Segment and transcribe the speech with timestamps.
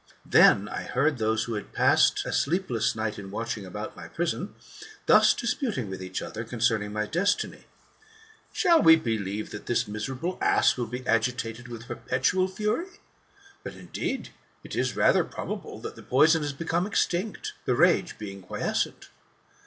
[0.25, 4.07] Then I heard those who had passed a sleepless night in watch ing about my
[4.07, 4.55] prison,
[5.05, 7.65] thus disputing with each other, concerning my destiny:
[8.11, 12.99] *' Shall we believe that this miserable ass will be agitated with perpetual fury?
[13.63, 14.29] But, indeed,
[14.63, 19.09] it is rather probable that the poison has become extinct, the rage being quiescent."